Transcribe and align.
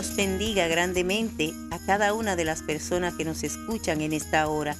Dios 0.00 0.16
bendiga 0.16 0.66
grandemente 0.66 1.52
a 1.70 1.78
cada 1.78 2.14
una 2.14 2.34
de 2.34 2.46
las 2.46 2.62
personas 2.62 3.12
que 3.16 3.26
nos 3.26 3.42
escuchan 3.42 4.00
en 4.00 4.14
esta 4.14 4.48
hora. 4.48 4.74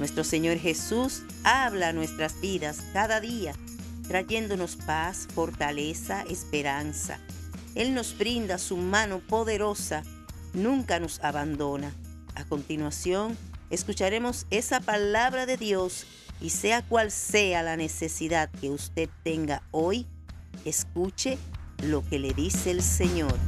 Nuestro 0.00 0.24
Señor 0.24 0.58
Jesús 0.58 1.22
habla 1.44 1.90
a 1.90 1.92
nuestras 1.92 2.40
vidas 2.40 2.82
cada 2.92 3.20
día, 3.20 3.52
trayéndonos 4.08 4.74
paz, 4.74 5.28
fortaleza, 5.32 6.24
esperanza. 6.28 7.20
Él 7.76 7.94
nos 7.94 8.18
brinda 8.18 8.58
su 8.58 8.76
mano 8.76 9.20
poderosa, 9.20 10.02
nunca 10.54 10.98
nos 10.98 11.20
abandona. 11.20 11.94
A 12.34 12.44
continuación, 12.44 13.38
escucharemos 13.70 14.44
esa 14.50 14.80
palabra 14.80 15.46
de 15.46 15.56
Dios 15.56 16.04
y 16.40 16.50
sea 16.50 16.82
cual 16.82 17.12
sea 17.12 17.62
la 17.62 17.76
necesidad 17.76 18.50
que 18.60 18.70
usted 18.70 19.08
tenga 19.22 19.62
hoy, 19.70 20.04
escuche 20.64 21.38
lo 21.84 22.04
que 22.08 22.18
le 22.18 22.32
dice 22.34 22.72
el 22.72 22.82
Señor. 22.82 23.38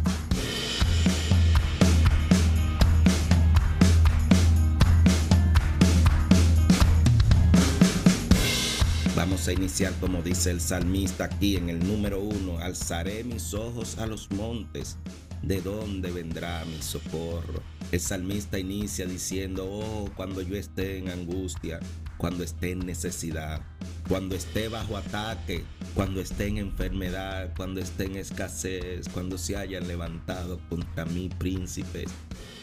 Vamos 9.31 9.47
a 9.47 9.53
iniciar 9.53 9.95
como 10.01 10.23
dice 10.23 10.51
el 10.51 10.61
salmista 10.61 11.27
aquí 11.27 11.55
en 11.55 11.71
el 11.71 11.79
número 11.87 12.21
uno. 12.21 12.59
Alzaré 12.59 13.23
mis 13.23 13.55
ojos 13.55 13.97
a 13.99 14.07
los 14.09 14.29
montes. 14.33 14.99
¿De 15.41 15.63
dónde 15.63 16.11
vendrá 16.11 16.65
mi 16.65 16.83
socorro? 16.83 17.63
El 17.93 18.01
salmista 18.01 18.59
inicia 18.59 19.07
diciendo, 19.07 19.69
oh, 19.71 20.11
cuando 20.17 20.43
yo 20.43 20.57
esté 20.57 20.99
en 20.99 21.11
angustia, 21.11 21.79
cuando 22.17 22.43
esté 22.43 22.73
en 22.73 22.81
necesidad, 22.81 23.63
cuando 24.09 24.35
esté 24.35 24.67
bajo 24.67 24.97
ataque, 24.97 25.63
cuando 25.95 26.21
esté 26.21 26.49
en 26.49 26.59
enfermedad, 26.59 27.53
cuando 27.57 27.81
esté 27.81 28.07
en 28.07 28.17
escasez, 28.17 29.09
cuando 29.09 29.39
se 29.39 29.57
hayan 29.57 29.87
levantado 29.87 30.59
contra 30.69 31.05
mí 31.05 31.29
príncipes. 31.39 32.11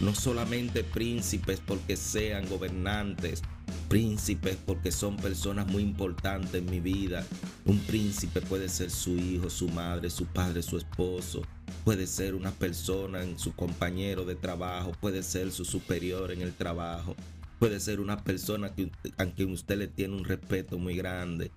No 0.02 0.14
solamente 0.14 0.84
príncipes 0.84 1.62
porque 1.66 1.95
sean 1.95 2.45
gobernantes, 2.50 3.42
príncipes 3.88 4.58
porque 4.66 4.92
son 4.92 5.18
personas 5.18 5.68
muy 5.68 5.84
importantes 5.84 6.56
en 6.56 6.70
mi 6.70 6.80
vida. 6.80 7.26
Un 7.66 7.80
príncipe 7.80 8.42
puede 8.42 8.70
ser 8.70 8.92
su 8.92 9.18
hijo, 9.18 9.50
su 9.50 9.68
madre, 9.70 10.10
su 10.10 10.26
padre, 10.26 10.62
su 10.62 10.78
esposo. 10.78 11.42
Puede 11.84 12.08
ser 12.08 12.36
una 12.36 12.52
persona 12.52 13.23
en 13.23 13.40
su 13.40 13.54
compañero 13.54 14.26
de 14.26 14.36
trabajo, 14.36 14.92
puede 15.00 15.23
ser 15.23 15.52
su 15.52 15.66
superior 15.66 16.32
en 16.32 16.42
el 16.42 16.54
trabajo 16.54 17.16
Puede 17.60 17.80
ser 17.80 18.00
una 18.00 18.23
persona 18.23 18.76
que, 18.76 18.92
a 19.18 19.26
quien 19.26 19.52
usted 19.52 19.80
le 19.80 19.88
tiene 19.88 20.16
un 20.16 20.26
respeto 20.26 20.78
muy 20.78 20.95
grande. 20.95 21.50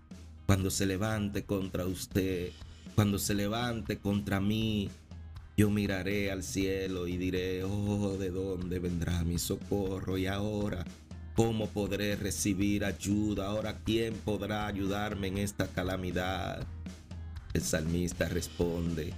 Cuando 0.46 0.70
se 0.70 0.86
levante 0.86 1.44
contra 1.44 1.84
usted, 1.84 2.52
cuando 2.94 3.18
se 3.18 3.34
levante 3.34 3.98
contra 3.98 4.40
mí, 4.40 4.88
yo 5.58 5.68
miraré 5.68 6.30
al 6.30 6.42
cielo 6.42 7.06
y 7.06 7.18
diré, 7.18 7.64
oh, 7.64 8.16
¿de 8.18 8.30
dónde 8.30 8.78
vendrá 8.78 9.24
mi 9.24 9.38
socorro? 9.38 10.16
Y 10.16 10.26
ahora, 10.26 10.86
¿cómo 11.34 11.68
podré 11.68 12.16
recibir 12.16 12.84
ayuda? 12.84 13.46
Ahora, 13.46 13.78
¿quién 13.84 14.14
podrá 14.14 14.66
ayudarme 14.66 15.28
en 15.28 15.38
esta 15.38 15.66
calamidad? 15.66 16.66
El 17.52 17.62
salmista 17.62 18.28
responde, 18.28 19.12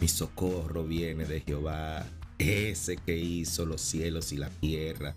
mi 0.00 0.08
socorro 0.08 0.84
viene 0.84 1.24
de 1.24 1.40
Jehová, 1.40 2.06
ese 2.38 2.96
que 2.96 3.16
hizo 3.16 3.64
los 3.64 3.80
cielos 3.80 4.32
y 4.32 4.36
la 4.36 4.50
tierra 4.50 5.14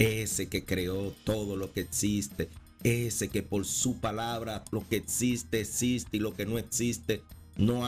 ese 0.00 0.48
que 0.48 0.64
creó 0.64 1.12
todo 1.24 1.56
lo 1.56 1.72
que 1.72 1.80
existe, 1.80 2.48
ese 2.82 3.28
que 3.28 3.42
por 3.42 3.66
su 3.66 4.00
palabra 4.00 4.64
lo 4.72 4.88
que 4.88 4.96
existe 4.96 5.60
existe 5.60 6.16
y 6.16 6.20
lo 6.20 6.32
que 6.34 6.46
no 6.46 6.58
existe 6.58 7.22
no, 7.56 7.82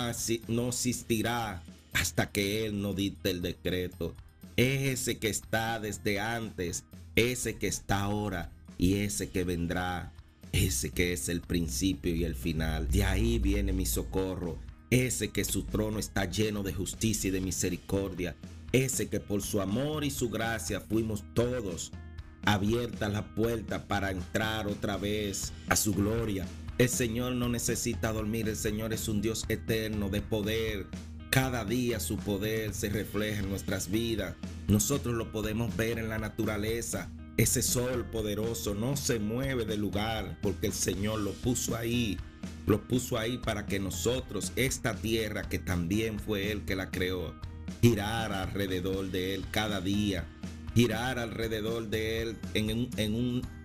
no 0.49 0.69
existirá 0.69 1.63
hasta 1.95 2.31
que 2.31 2.67
Él 2.67 2.83
no 2.83 2.93
dicte 2.93 3.31
el 3.31 3.41
decreto. 3.41 4.15
Ese 4.57 5.19
que 5.19 5.29
está 5.29 5.81
desde 5.81 6.21
antes, 6.21 6.85
ese 7.17 7.57
que 7.57 7.69
está 7.69 8.01
ahora 8.01 8.51
y 8.79 8.95
ese 8.97 9.31
que 9.31 9.45
vendrá, 9.45 10.13
ese 10.53 10.91
que 10.91 11.13
es 11.13 11.29
el 11.29 11.41
principio 11.41 12.15
y 12.15 12.25
el 12.25 12.35
final. 12.35 12.89
De 12.89 13.05
ahí 13.05 13.39
viene 13.39 13.73
mi 13.73 13.87
socorro, 13.87 14.59
ese 14.91 15.29
que 15.31 15.45
su 15.45 15.65
trono 15.65 15.99
está 15.99 16.27
lleno 16.27 16.63
de 16.63 16.73
justicia 16.73 17.29
y 17.29 17.31
de 17.31 17.41
misericordia, 17.41 18.37
ese 18.73 19.09
que 19.09 19.21
por 19.21 19.43
su 19.43 19.61
amor 19.61 20.05
y 20.05 20.11
su 20.11 20.31
gracia 20.31 20.81
fuimos 20.81 21.25
todos 21.35 21.93
abierta 22.45 23.09
la 23.09 23.35
puerta 23.35 23.87
para 23.87 24.11
entrar 24.11 24.67
otra 24.67 24.97
vez 24.97 25.53
a 25.69 25.77
su 25.77 25.95
gloria. 25.95 26.47
El 26.79 26.89
Señor 26.89 27.35
no 27.35 27.49
necesita 27.49 28.13
dormir, 28.13 28.49
el 28.49 28.57
Señor 28.57 28.93
es 28.93 29.09
un 29.09 29.21
Dios 29.21 29.45
eterno 29.49 30.09
de 30.09 30.23
poder. 30.23 30.87
Cada 31.33 31.65
día 31.65 31.99
su 31.99 32.19
poder 32.19 32.75
se 32.75 32.91
refleja 32.91 33.41
en 33.41 33.49
nuestras 33.49 33.91
vidas. 33.91 34.35
Nosotros 34.69 35.15
lo 35.15 35.33
podemos 35.33 35.75
ver 35.79 35.99
en 35.99 36.11
la 36.11 36.19
naturaleza. 36.19 37.11
Ese 37.39 37.63
sol 37.63 38.05
poderoso 38.05 38.75
no 38.75 38.99
se 38.99 39.19
mueve 39.19 39.65
de 39.65 39.79
lugar 39.79 40.39
porque 40.43 40.67
el 40.67 40.75
Señor 40.75 41.21
lo 41.21 41.33
puso 41.33 41.75
ahí. 41.75 42.19
Lo 42.67 42.87
puso 42.87 43.17
ahí 43.17 43.39
para 43.39 43.65
que 43.65 43.81
nosotros, 43.81 44.53
esta 44.57 44.95
tierra 44.95 45.49
que 45.49 45.59
también 45.59 46.21
fue 46.21 46.53
Él 46.53 46.67
que 46.67 46.77
la 46.77 46.91
creó, 46.91 47.35
girara 47.81 48.43
alrededor 48.43 49.11
de 49.11 49.35
Él 49.35 49.47
cada 49.51 49.81
día 49.81 50.27
girar 50.75 51.19
alrededor 51.19 51.89
de 51.89 52.23
él 52.23 52.39
en, 52.55 53.15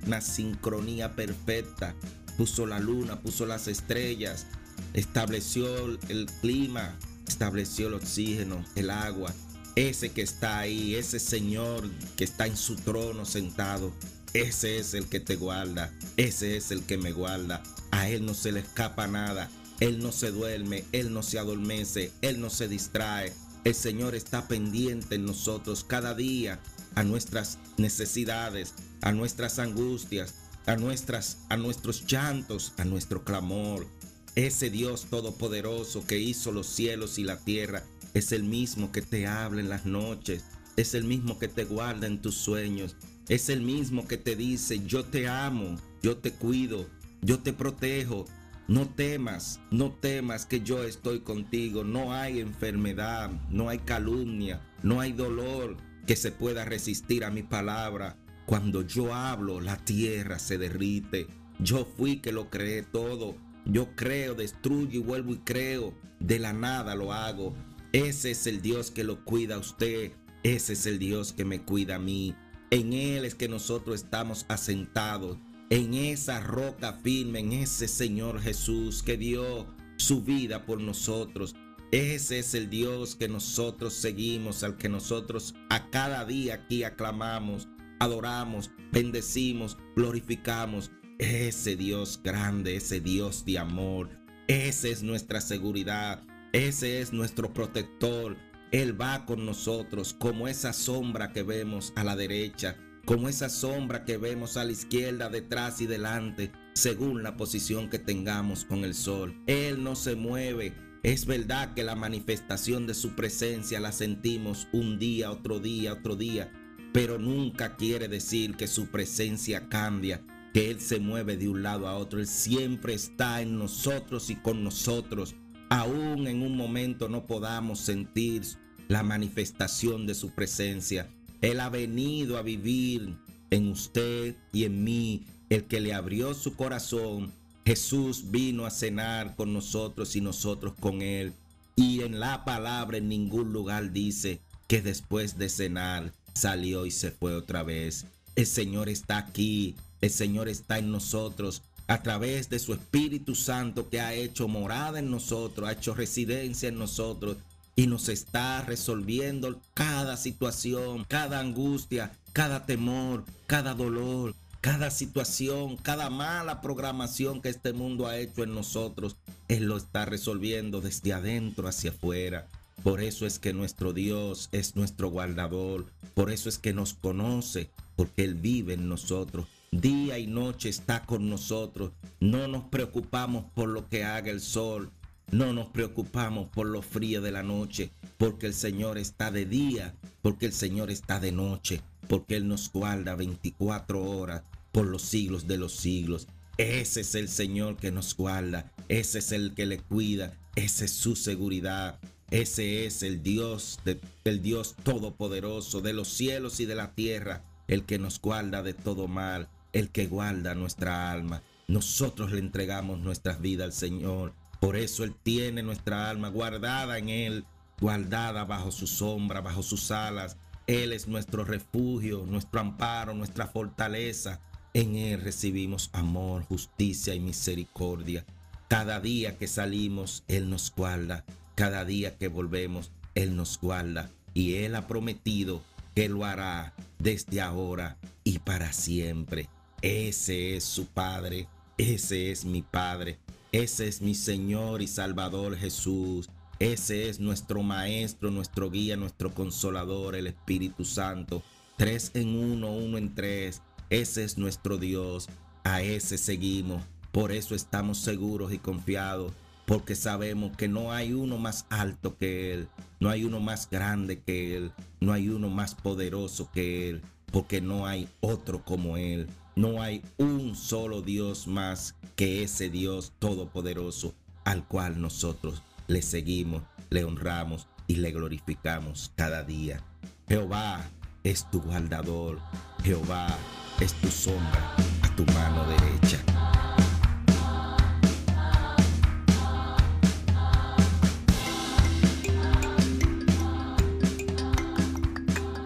una 0.05 0.19
sincronía 0.19 1.15
perfecta. 1.15 1.95
Puso 2.37 2.65
la 2.65 2.79
luna, 2.79 3.21
puso 3.21 3.45
las 3.45 3.69
estrellas, 3.69 4.45
estableció 4.93 5.85
el 6.09 6.27
clima, 6.41 6.97
estableció 7.27 7.87
el 7.87 7.95
oxígeno, 7.95 8.63
el 8.75 8.89
agua. 8.89 9.33
Ese 9.75 10.09
que 10.11 10.21
está 10.21 10.59
ahí, 10.59 10.95
ese 10.95 11.19
Señor 11.19 11.89
que 12.15 12.23
está 12.23 12.47
en 12.47 12.57
su 12.57 12.75
trono 12.75 13.25
sentado, 13.25 13.93
ese 14.33 14.79
es 14.79 14.93
el 14.93 15.07
que 15.07 15.19
te 15.19 15.35
guarda, 15.35 15.91
ese 16.17 16.57
es 16.57 16.71
el 16.71 16.83
que 16.83 16.97
me 16.97 17.11
guarda. 17.11 17.63
A 17.91 18.09
Él 18.09 18.25
no 18.25 18.33
se 18.33 18.51
le 18.51 18.59
escapa 18.59 19.07
nada, 19.07 19.49
Él 19.79 19.99
no 19.99 20.11
se 20.11 20.31
duerme, 20.31 20.83
Él 20.91 21.13
no 21.13 21.23
se 21.23 21.39
adormece, 21.39 22.11
Él 22.21 22.41
no 22.41 22.49
se 22.49 22.67
distrae. 22.67 23.33
El 23.63 23.75
Señor 23.75 24.15
está 24.15 24.47
pendiente 24.47 25.15
en 25.15 25.25
nosotros 25.25 25.83
cada 25.83 26.13
día 26.13 26.59
a 26.95 27.03
nuestras 27.03 27.57
necesidades, 27.77 28.73
a 29.01 29.11
nuestras 29.11 29.59
angustias, 29.59 30.35
a, 30.65 30.75
nuestras, 30.75 31.37
a 31.49 31.57
nuestros 31.57 32.05
llantos, 32.05 32.73
a 32.77 32.85
nuestro 32.85 33.23
clamor. 33.23 33.87
Ese 34.37 34.69
Dios 34.69 35.07
todopoderoso 35.09 36.05
que 36.05 36.19
hizo 36.19 36.51
los 36.51 36.67
cielos 36.67 37.17
y 37.17 37.23
la 37.23 37.43
tierra 37.43 37.81
es 38.13 38.31
el 38.31 38.43
mismo 38.43 38.91
que 38.91 39.01
te 39.01 39.25
habla 39.25 39.61
en 39.61 39.67
las 39.67 39.87
noches, 39.87 40.43
es 40.75 40.93
el 40.93 41.05
mismo 41.05 41.39
que 41.39 41.47
te 41.47 41.65
guarda 41.65 42.05
en 42.05 42.21
tus 42.21 42.35
sueños, 42.35 42.95
es 43.29 43.49
el 43.49 43.63
mismo 43.63 44.07
que 44.07 44.17
te 44.17 44.35
dice, 44.35 44.85
yo 44.85 45.03
te 45.05 45.27
amo, 45.27 45.75
yo 46.03 46.17
te 46.17 46.33
cuido, 46.33 46.87
yo 47.23 47.39
te 47.39 47.51
protejo, 47.51 48.27
no 48.67 48.87
temas, 48.87 49.59
no 49.71 49.91
temas 49.93 50.45
que 50.45 50.61
yo 50.61 50.83
estoy 50.83 51.21
contigo. 51.21 51.83
No 51.83 52.13
hay 52.13 52.39
enfermedad, 52.39 53.31
no 53.49 53.69
hay 53.69 53.79
calumnia, 53.79 54.61
no 54.83 55.01
hay 55.01 55.13
dolor, 55.13 55.77
que 56.05 56.15
se 56.15 56.31
pueda 56.31 56.63
resistir 56.63 57.25
a 57.25 57.31
mi 57.31 57.41
palabra. 57.41 58.19
Cuando 58.45 58.83
yo 58.83 59.15
hablo, 59.15 59.61
la 59.61 59.77
tierra 59.77 60.37
se 60.37 60.59
derrite. 60.59 61.25
Yo 61.57 61.85
fui 61.85 62.17
que 62.17 62.31
lo 62.31 62.51
creé 62.51 62.83
todo. 62.83 63.35
Yo 63.69 63.95
creo, 63.95 64.33
destruyo 64.33 64.99
y 64.99 65.03
vuelvo 65.03 65.33
y 65.33 65.37
creo. 65.37 65.93
De 66.19 66.39
la 66.39 66.53
nada 66.53 66.95
lo 66.95 67.13
hago. 67.13 67.53
Ese 67.91 68.31
es 68.31 68.47
el 68.47 68.61
Dios 68.61 68.91
que 68.91 69.03
lo 69.03 69.23
cuida 69.23 69.55
a 69.55 69.59
usted. 69.59 70.13
Ese 70.43 70.73
es 70.73 70.85
el 70.85 70.99
Dios 70.99 71.33
que 71.33 71.45
me 71.45 71.61
cuida 71.61 71.95
a 71.95 71.99
mí. 71.99 72.35
En 72.71 72.93
Él 72.93 73.25
es 73.25 73.35
que 73.35 73.47
nosotros 73.47 73.95
estamos 73.95 74.45
asentados. 74.49 75.37
En 75.69 75.93
esa 75.93 76.39
roca 76.39 76.93
firme, 76.93 77.39
en 77.39 77.53
ese 77.53 77.87
Señor 77.87 78.41
Jesús 78.41 79.03
que 79.03 79.17
dio 79.17 79.67
su 79.97 80.23
vida 80.23 80.65
por 80.65 80.79
nosotros 80.79 81.55
ese 81.91 82.39
es 82.39 82.53
el 82.53 82.69
Dios 82.69 83.15
que 83.15 83.29
nosotros 83.29 83.93
seguimos, 83.93 84.63
al 84.63 84.75
que 84.75 84.89
nosotros 84.89 85.55
a 85.69 85.89
cada 85.89 86.25
día 86.25 86.55
aquí 86.55 86.83
aclamamos, 86.83 87.69
adoramos, 87.99 88.71
bendecimos, 88.91 89.77
glorificamos. 89.95 90.91
Ese 91.19 91.75
Dios 91.75 92.19
grande, 92.23 92.75
ese 92.75 92.99
Dios 92.99 93.43
de 93.43 93.57
amor, 93.57 94.09
esa 94.47 94.87
es 94.87 95.01
nuestra 95.01 95.41
seguridad, 95.41 96.23
ese 96.53 97.01
es 97.01 97.11
nuestro 97.11 97.55
protector. 97.55 98.37
Él 98.71 99.01
va 99.01 99.25
con 99.25 99.43
nosotros 99.43 100.13
como 100.13 100.47
esa 100.47 100.73
sombra 100.73 101.33
que 101.33 101.41
vemos 101.41 101.91
a 101.95 102.03
la 102.03 102.15
derecha, 102.15 102.77
como 103.03 103.29
esa 103.29 103.49
sombra 103.49 104.05
que 104.05 104.17
vemos 104.17 104.57
a 104.57 104.63
la 104.63 104.73
izquierda, 104.73 105.29
detrás 105.29 105.81
y 105.81 105.87
delante, 105.87 106.51
según 106.73 107.23
la 107.23 107.35
posición 107.35 107.89
que 107.89 107.97
tengamos 107.97 108.63
con 108.63 108.83
el 108.83 108.93
sol. 108.93 109.41
Él 109.47 109.83
no 109.83 109.95
se 109.95 110.15
mueve, 110.15 110.75
es 111.01 111.25
verdad 111.25 111.73
que 111.73 111.83
la 111.83 111.95
manifestación 111.95 112.85
de 112.85 112.93
su 112.93 113.15
presencia 113.15 113.79
la 113.79 113.91
sentimos 113.91 114.67
un 114.71 114.99
día, 114.99 115.31
otro 115.31 115.59
día, 115.59 115.93
otro 115.93 116.15
día, 116.15 116.51
pero 116.93 117.17
nunca 117.17 117.75
quiere 117.75 118.07
decir 118.07 118.55
que 118.55 118.67
su 118.67 118.91
presencia 118.91 119.67
cambia, 119.67 120.23
que 120.53 120.71
Él 120.71 120.79
se 120.79 120.99
mueve 120.99 121.37
de 121.37 121.49
un 121.49 121.63
lado 121.63 121.87
a 121.87 121.97
otro. 121.97 122.19
Él 122.19 122.27
siempre 122.27 122.93
está 122.93 123.41
en 123.41 123.57
nosotros 123.57 124.29
y 124.29 124.35
con 124.35 124.63
nosotros. 124.63 125.35
Aún 125.69 126.27
en 126.27 126.41
un 126.41 126.55
momento 126.55 127.09
no 127.09 127.25
podamos 127.25 127.79
sentir 127.79 128.43
la 128.87 129.03
manifestación 129.03 130.07
de 130.07 130.15
su 130.15 130.31
presencia. 130.31 131.09
Él 131.41 131.59
ha 131.59 131.69
venido 131.69 132.37
a 132.37 132.41
vivir 132.41 133.17
en 133.49 133.69
usted 133.69 134.35
y 134.51 134.63
en 134.63 134.83
mí, 134.83 135.25
el 135.49 135.65
que 135.65 135.79
le 135.79 135.93
abrió 135.93 136.33
su 136.33 136.55
corazón. 136.55 137.31
Jesús 137.65 138.31
vino 138.31 138.65
a 138.65 138.71
cenar 138.71 139.35
con 139.35 139.53
nosotros 139.53 140.15
y 140.15 140.21
nosotros 140.21 140.73
con 140.79 141.01
él. 141.01 141.33
Y 141.75 142.01
en 142.01 142.19
la 142.19 142.43
palabra 142.43 142.97
en 142.97 143.09
ningún 143.09 143.53
lugar 143.53 143.91
dice 143.91 144.41
que 144.67 144.81
después 144.81 145.37
de 145.37 145.49
cenar 145.49 146.13
salió 146.33 146.85
y 146.85 146.91
se 146.91 147.11
fue 147.11 147.35
otra 147.35 147.63
vez. 147.63 148.05
El 148.35 148.45
Señor 148.45 148.89
está 148.89 149.17
aquí, 149.17 149.75
el 150.01 150.09
Señor 150.09 150.49
está 150.49 150.79
en 150.79 150.91
nosotros 150.91 151.63
a 151.87 152.03
través 152.03 152.49
de 152.49 152.59
su 152.59 152.73
Espíritu 152.73 153.33
Santo 153.33 153.89
que 153.89 154.01
ha 154.01 154.13
hecho 154.13 154.47
morada 154.47 154.99
en 154.99 155.09
nosotros, 155.09 155.67
ha 155.67 155.71
hecho 155.71 155.93
residencia 155.93 156.69
en 156.69 156.77
nosotros 156.77 157.37
y 157.75 157.87
nos 157.87 158.09
está 158.09 158.61
resolviendo 158.63 159.61
cada 159.73 160.17
situación, 160.17 161.05
cada 161.07 161.39
angustia, 161.39 162.11
cada 162.33 162.65
temor, 162.65 163.23
cada 163.45 163.73
dolor, 163.73 164.35
cada 164.61 164.91
situación, 164.91 165.77
cada 165.77 166.09
mala 166.09 166.59
programación 166.59 167.41
que 167.41 167.49
este 167.49 167.73
mundo 167.73 168.07
ha 168.07 168.17
hecho 168.17 168.43
en 168.43 168.53
nosotros. 168.53 169.15
Él 169.47 169.65
lo 169.65 169.77
está 169.77 170.05
resolviendo 170.05 170.81
desde 170.81 171.13
adentro 171.13 171.67
hacia 171.67 171.91
afuera. 171.91 172.47
Por 172.83 173.01
eso 173.01 173.25
es 173.25 173.39
que 173.39 173.53
nuestro 173.53 173.93
Dios 173.93 174.49
es 174.51 174.75
nuestro 174.75 175.09
guardador. 175.09 175.85
Por 176.15 176.31
eso 176.31 176.49
es 176.49 176.57
que 176.57 176.73
nos 176.73 176.95
conoce, 176.95 177.69
porque 177.95 178.23
Él 178.23 178.35
vive 178.35 178.73
en 178.73 178.89
nosotros. 178.89 179.47
Día 179.71 180.17
y 180.17 180.27
noche 180.27 180.69
está 180.69 181.03
con 181.05 181.29
nosotros. 181.29 181.91
No 182.19 182.47
nos 182.47 182.65
preocupamos 182.65 183.45
por 183.53 183.69
lo 183.69 183.87
que 183.89 184.03
haga 184.03 184.31
el 184.31 184.41
sol. 184.41 184.91
No 185.31 185.51
nos 185.51 185.67
preocupamos 185.67 186.47
por 186.49 186.67
lo 186.67 186.81
frío 186.81 187.21
de 187.21 187.31
la 187.31 187.43
noche, 187.43 187.91
porque 188.17 188.45
el 188.47 188.53
Señor 188.53 188.97
está 188.97 189.29
de 189.29 189.45
día, 189.45 189.93
porque 190.21 190.45
el 190.45 190.53
Señor 190.53 190.89
está 190.89 191.19
de 191.19 191.33
noche, 191.33 191.81
porque 192.07 192.37
Él 192.37 192.47
nos 192.47 192.71
guarda 192.71 193.15
24 193.15 194.01
horas 194.01 194.43
por 194.71 194.87
los 194.87 195.01
siglos 195.01 195.45
de 195.45 195.57
los 195.57 195.75
siglos. 195.75 196.27
Ese 196.57 197.01
es 197.01 197.13
el 197.13 197.27
Señor 197.27 197.75
que 197.75 197.91
nos 197.91 198.15
guarda, 198.15 198.71
ese 198.87 199.19
es 199.19 199.33
el 199.33 199.53
que 199.53 199.65
le 199.65 199.79
cuida, 199.79 200.33
esa 200.55 200.85
es 200.85 200.91
su 200.91 201.15
seguridad. 201.15 201.99
Ese 202.29 202.85
es 202.85 203.03
el 203.03 203.23
Dios, 203.23 203.79
el 204.25 204.41
Dios 204.41 204.75
todopoderoso 204.83 205.79
de 205.79 205.93
los 205.93 206.09
cielos 206.09 206.59
y 206.59 206.65
de 206.65 206.75
la 206.75 206.93
tierra, 206.93 207.45
el 207.69 207.85
que 207.85 207.99
nos 207.99 208.19
guarda 208.19 208.63
de 208.63 208.73
todo 208.73 209.07
mal, 209.07 209.47
el 209.77 209.91
que 209.91 210.07
guarda 210.07 210.55
nuestra 210.55 211.11
alma. 211.11 211.43
Nosotros 211.67 212.31
le 212.31 212.39
entregamos 212.39 212.99
nuestras 212.99 213.41
vidas 213.41 213.65
al 213.65 213.73
Señor. 213.73 214.33
Por 214.59 214.75
eso 214.75 215.03
Él 215.03 215.13
tiene 215.21 215.61
nuestra 215.61 216.09
alma 216.09 216.29
guardada 216.29 216.97
en 216.97 217.09
Él, 217.09 217.45
guardada 217.79 218.43
bajo 218.45 218.71
su 218.71 218.87
sombra, 218.87 219.41
bajo 219.41 219.61
sus 219.61 219.91
alas. 219.91 220.37
Él 220.65 220.93
es 220.93 221.07
nuestro 221.07 221.45
refugio, 221.45 222.25
nuestro 222.25 222.59
amparo, 222.59 223.13
nuestra 223.13 223.45
fortaleza. 223.45 224.41
En 224.73 224.95
Él 224.95 225.21
recibimos 225.21 225.91
amor, 225.93 226.43
justicia 226.45 227.13
y 227.13 227.19
misericordia. 227.19 228.25
Cada 228.67 228.99
día 228.99 229.37
que 229.37 229.47
salimos, 229.47 230.23
Él 230.27 230.49
nos 230.49 230.73
guarda. 230.75 231.23
Cada 231.53 231.85
día 231.85 232.17
que 232.17 232.29
volvemos, 232.29 232.91
Él 233.13 233.35
nos 233.35 233.59
guarda 233.59 234.09
y 234.33 234.55
Él 234.55 234.75
ha 234.75 234.87
prometido 234.87 235.61
que 235.93 236.09
lo 236.09 236.25
hará 236.25 236.73
desde 236.97 237.41
ahora 237.41 237.97
y 238.23 238.39
para 238.39 238.73
siempre. 238.73 239.49
Ese 239.81 240.55
es 240.55 240.63
su 240.63 240.87
Padre, 240.87 241.47
ese 241.77 242.31
es 242.31 242.45
mi 242.45 242.61
Padre, 242.61 243.19
ese 243.51 243.87
es 243.87 244.01
mi 244.01 244.15
Señor 244.15 244.81
y 244.81 244.87
Salvador 244.87 245.55
Jesús. 245.57 246.29
Ese 246.59 247.09
es 247.09 247.19
nuestro 247.19 247.61
Maestro, 247.61 248.31
nuestro 248.31 248.71
guía, 248.71 248.97
nuestro 248.97 249.33
consolador, 249.33 250.15
el 250.15 250.25
Espíritu 250.25 250.85
Santo. 250.85 251.43
Tres 251.77 252.09
en 252.15 252.35
uno, 252.35 252.71
uno 252.71 252.97
en 252.97 253.13
tres. 253.13 253.61
Ese 253.91 254.23
es 254.23 254.39
nuestro 254.39 254.79
Dios. 254.79 255.29
A 255.63 255.83
ese 255.83 256.17
seguimos. 256.17 256.83
Por 257.11 257.31
eso 257.31 257.53
estamos 257.53 257.99
seguros 257.99 258.51
y 258.53 258.57
confiados 258.57 259.33
porque 259.67 259.95
sabemos 259.95 260.55
que 260.55 260.69
no 260.69 260.93
hay 260.93 261.11
uno 261.11 261.37
más 261.37 261.65
alto 261.69 262.17
que 262.17 262.53
Él, 262.53 262.69
no 263.01 263.09
hay 263.09 263.25
uno 263.25 263.41
más 263.41 263.69
grande 263.69 264.21
que 264.21 264.55
Él, 264.55 264.71
no 265.01 265.11
hay 265.11 265.27
uno 265.27 265.49
más 265.49 265.75
poderoso 265.75 266.49
que 266.53 266.89
Él, 266.89 267.01
porque 267.33 267.59
no 267.59 267.85
hay 267.85 268.07
otro 268.21 268.63
como 268.63 268.95
Él, 268.95 269.27
no 269.57 269.81
hay 269.81 270.03
un 270.17 270.55
solo 270.55 271.01
Dios 271.01 271.47
más 271.47 271.95
que 272.15 272.43
ese 272.43 272.69
Dios 272.69 273.13
todopoderoso 273.17 274.13
al 274.45 274.67
cual 274.67 275.01
nosotros 275.01 275.63
le 275.87 276.03
seguimos, 276.03 276.61
le 276.91 277.03
honramos 277.03 277.67
y 277.87 277.95
le 277.95 278.11
glorificamos 278.11 279.11
cada 279.15 279.43
día. 279.43 279.83
Jehová 280.27 280.87
es 281.23 281.49
tu 281.49 281.59
guardador, 281.59 282.39
Jehová 282.83 283.35
es 283.79 283.93
tu 283.93 284.09
sombra 284.09 284.75
a 285.01 285.15
tu 285.15 285.25
mano 285.25 285.65
derecha. 285.67 286.23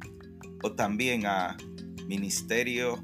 o 0.64 0.72
también 0.74 1.26
a 1.26 1.56
ministerio 2.08 3.04